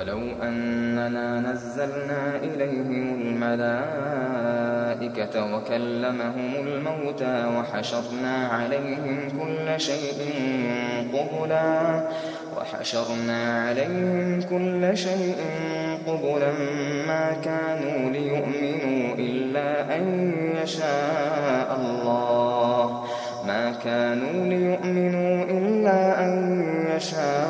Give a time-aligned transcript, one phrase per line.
[0.00, 4.54] ولو أننا نزلنا إليهم الملائكة
[5.54, 10.14] وكلمهم الموتى وحشرنا عليهم كل شيء
[11.12, 12.08] قبلا
[12.56, 15.36] وحشرنا عليهم كل شيء
[16.06, 16.52] قبلا
[17.06, 23.04] ما كانوا ليؤمنوا إلا أن يشاء الله.
[23.46, 26.32] ما كانوا ليؤمنوا إلا أن
[26.96, 27.49] يشاء الله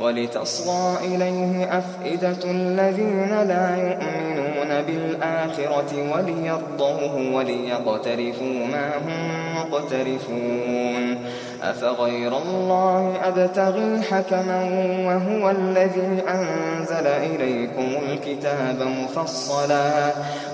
[0.00, 11.16] ولتصغى إليه أفئدة الذين لا يؤمنون بالآخرة وليرضوه وليقترفوا ما هم مقترفون
[11.62, 14.64] أفغير الله أبتغي حكما
[15.06, 20.12] وهو الذي أنزل إليكم الكتاب مفصلا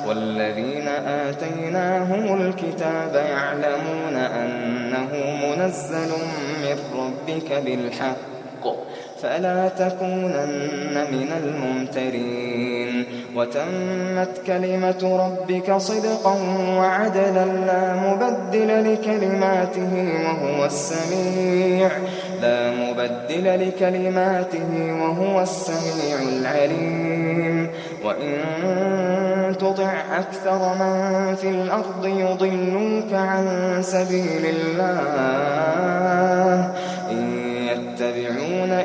[0.09, 5.11] والذين آتيناهم الكتاب يعلمون أنه
[5.47, 6.11] منزل
[6.63, 8.23] من ربك بالحق
[9.23, 13.05] فلا تكونن من الممترين.
[13.37, 16.37] وتمت كلمة ربك صدقا
[16.79, 19.93] وعدلا لا مبدل لكلماته
[20.25, 21.91] وهو السميع.
[22.43, 27.71] لا مبدل لكلماته وهو السميع العليم.
[28.05, 28.39] وإن
[29.59, 35.93] تطع أكثر من في الأرض يضلوك عن سبيل الله.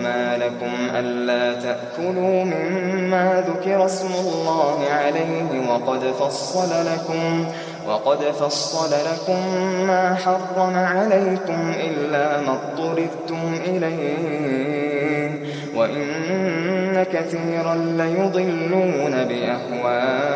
[0.00, 7.46] وما لكم ألا تأكلوا مما ذكر اسم الله عليه وقد فصل لكم
[7.88, 9.40] وقد فصل لكم
[9.86, 15.30] ما حرم عليكم إلا ما اضطررتم إليه.
[15.76, 20.30] وإن كثيرا ليضلون بأهوائهم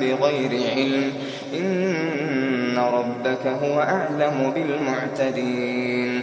[0.00, 1.12] بغير علم.
[1.54, 6.22] إن ربك هو أعلم بالمعتدين.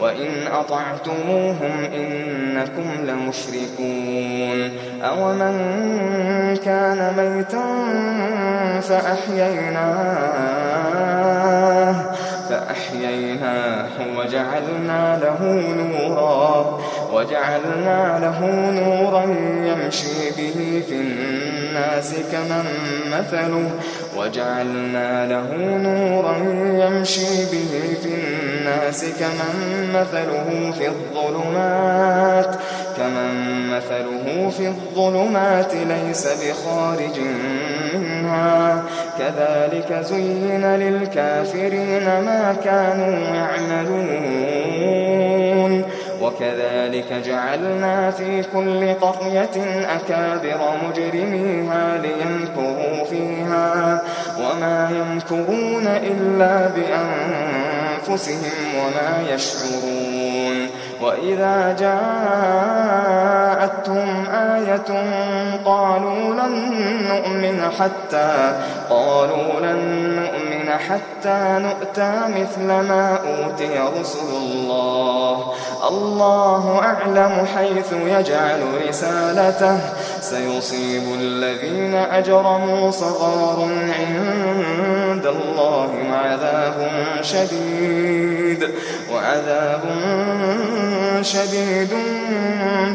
[0.00, 4.70] وإن أطعتموهم إنكم لمشركون.
[5.02, 5.56] أومن
[6.64, 7.64] كان ميتا
[10.68, 11.94] فأحييناه
[12.50, 13.88] فأحييناه
[14.18, 15.40] وجعلنا له
[15.76, 16.78] نورا
[17.12, 19.24] وجعلنا له نورا
[19.64, 22.64] يمشي به في الناس كمن
[23.12, 23.70] مثله
[24.16, 26.36] وجعلنا له نورا
[26.86, 28.37] يمشي به في الناس
[29.20, 32.56] كمن مثله في الظلمات
[32.96, 37.20] كمن مثله في الظلمات ليس بخارج
[37.94, 38.82] منها.
[39.18, 44.78] كذلك زين للكافرين ما كانوا يعملون.
[46.22, 54.02] وكذلك جعلنا في كل قرية أكابر مجرميها ليمكروا فيها.
[54.38, 56.68] وما يمكرون إلا
[58.08, 60.68] بأنفسهم وما يشعرون.
[61.02, 61.76] وإذا
[63.58, 64.90] جاءتهم آية
[65.64, 66.54] قالوا لن
[67.08, 68.52] نؤمن حتى
[68.90, 69.80] قالوا لن
[70.16, 75.52] نؤمن حتى نؤتى مثل ما أوتي رسل الله.
[75.88, 79.78] الله أعلم حيث يجعل رسالته.
[80.20, 83.68] سيصيب الذين أجرموا صغار
[83.98, 86.90] عند الله وعذاب
[87.22, 88.68] شديد
[89.12, 89.82] وعذاب
[91.22, 91.90] شديد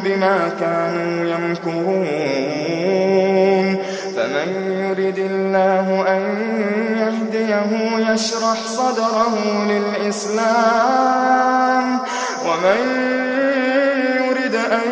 [0.03, 2.07] بما كانوا يمكرون.
[4.15, 4.49] فمن
[4.79, 6.21] يرد الله أن
[6.97, 9.35] يهدي يهديه يشرح صدره
[9.67, 11.07] للإسلام.
[12.45, 12.79] ومن
[14.15, 14.87] يرد أن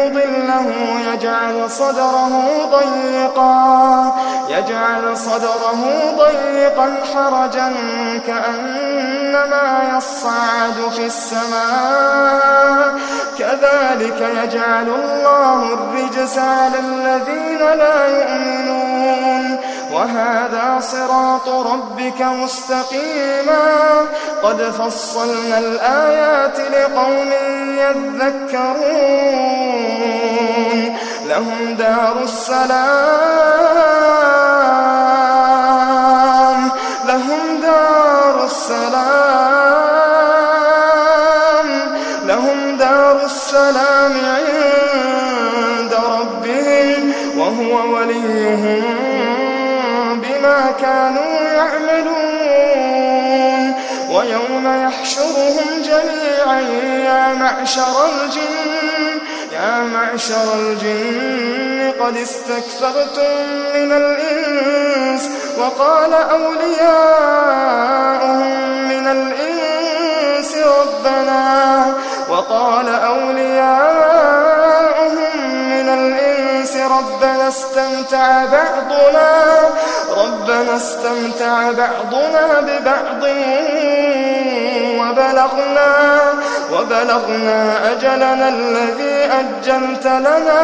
[0.00, 0.66] يضله
[1.12, 2.32] يجعل صدره
[2.70, 4.09] ضيقا.
[4.50, 5.80] يجعل صدره
[6.18, 7.72] ضيقا حرجا
[8.26, 12.94] كأنما يصعد في السماء.
[13.38, 19.60] كذلك يجعل الله الرجس على الذين لا يؤمنون.
[19.92, 23.66] وهذا صراط ربك مستقيما.
[24.42, 27.32] قد فصلنا الآيات لقوم
[27.78, 28.80] يذكرون.
[31.26, 34.09] لهم دار السلام.
[43.50, 48.82] السلام عند ربهم وهو وليهم
[50.22, 52.20] بما كانوا يعملون.
[54.10, 56.60] ويوم يحشرهم جميعا
[57.04, 59.20] يا معشر الجن
[59.52, 63.34] يا معشر الجن قد استكثرتم
[63.74, 67.28] من الإنس وقال أولياؤهم
[68.88, 71.89] من الإنس ربنا
[72.50, 73.70] وقال أولياؤهم
[75.70, 79.58] من الإنس ربنا استمتع بعضنا
[80.16, 83.22] ربنا استمتع بعضنا ببعض
[84.98, 85.90] وبلغنا
[86.72, 90.62] وبلغنا أجلنا الذي أجلت لنا.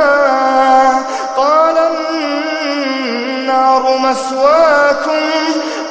[1.37, 5.21] قال النار مثواكم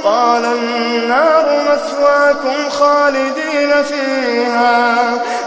[0.05, 4.97] قال النار مثواكم خالدين فيها.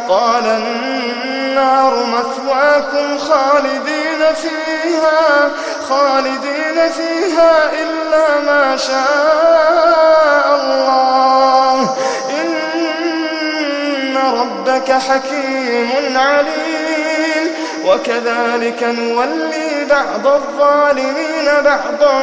[0.09, 5.51] قال النار مثواكم خالدين فيها.
[5.89, 11.97] خالدين فيها إلا ما شاء الله.
[12.31, 17.49] إن ربك حكيم عليم.
[17.85, 22.15] وكذلك نولي بعض الظالمين بعضا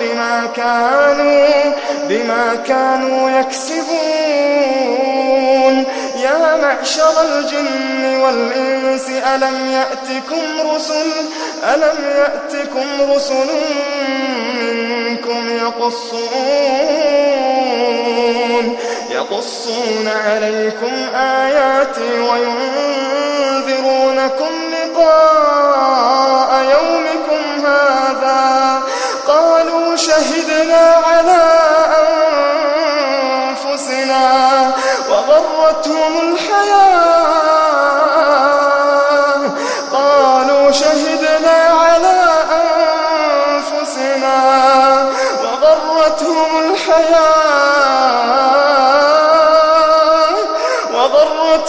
[0.00, 1.74] بما كانوا
[2.08, 3.88] بما كانوا يكسبون.
[6.22, 10.44] يا معشر الجن والإنس ألم يأتكم
[10.74, 11.10] رسل
[11.74, 13.48] ألم يأتكم رسل
[14.60, 16.78] منكم يقصون؟
[19.10, 23.72] يقصون عليكم آياتي وينذرونكم
[24.72, 25.37] لقاء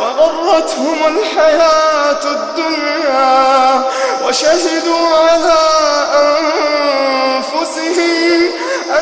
[0.00, 3.82] وغرتهم الحياة الدنيا
[4.26, 5.62] وشهدوا على
[7.34, 8.40] أنفسهم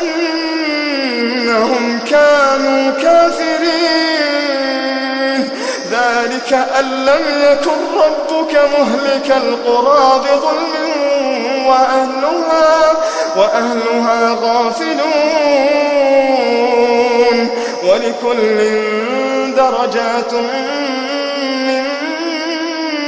[0.01, 4.25] أنهم كانوا كافرين.
[5.91, 10.73] ذلك أن لم يكن ربك مهلك القرى بظلم
[11.67, 12.93] وأهلها,
[13.35, 15.74] وأهلها غافلون.
[17.95, 18.57] ولكل
[19.55, 20.33] درجات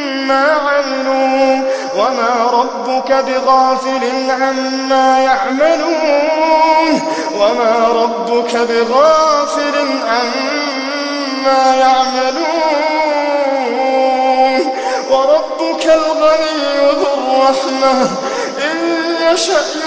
[0.05, 1.61] مما عملوا
[1.95, 7.01] وما ربك بغافل عما يعملون
[7.35, 9.75] وما ربك بغافل
[10.07, 12.47] عما يعملون
[15.11, 17.95] وربك الغني ذو الرحمة
[18.71, 18.77] إن
[19.33, 19.86] يشأ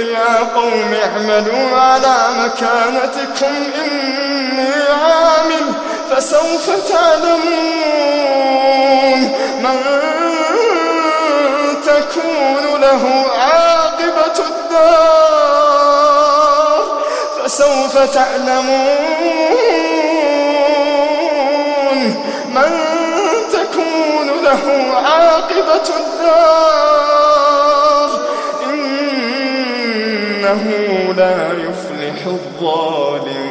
[0.00, 5.72] يا قوم اعملوا على مكانتكم إني عامل
[6.10, 8.16] فسوف تعلمون.
[9.62, 9.78] من
[11.86, 13.04] تكون له
[13.38, 15.56] عاقبة الدار
[17.38, 18.76] فسوف تعلمون.
[22.54, 22.72] من
[23.52, 24.64] تكون له
[25.04, 26.85] عاقبة الدار
[31.16, 33.45] لا يفلح الظالمون